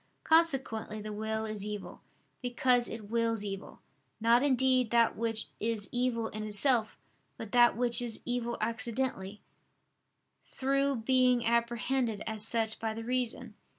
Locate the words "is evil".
1.45-2.01, 5.59-6.29, 8.01-8.57